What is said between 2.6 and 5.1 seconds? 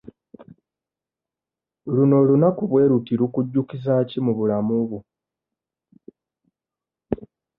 bwe luti lukujjukiza ki mu bulamu bwo?